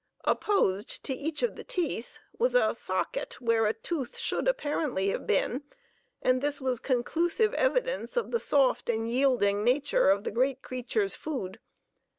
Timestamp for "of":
1.43-1.55, 8.17-8.31, 10.09-10.23